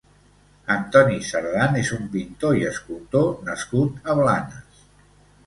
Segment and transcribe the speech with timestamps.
[0.75, 4.83] Antoni Cerdan és un pintor i escultor nascut a Blanes.